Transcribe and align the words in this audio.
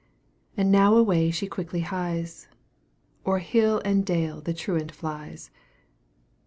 And 0.57 0.71
now 0.71 0.95
away 0.95 1.29
she 1.29 1.45
quickly 1.45 1.81
hies 1.81 2.47
O'er 3.23 3.37
hill 3.37 3.83
and 3.85 4.03
dale 4.03 4.41
the 4.41 4.51
truant 4.51 4.91
flies. 4.91 5.51